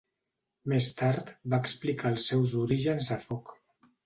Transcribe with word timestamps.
Més 0.71 0.87
tard, 1.01 1.29
va 1.55 1.59
explicar 1.65 2.13
els 2.15 2.27
seus 2.33 2.57
orígens 2.63 3.13
a 3.19 3.21
Foc. 3.29 3.55